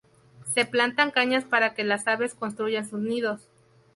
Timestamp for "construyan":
2.33-2.89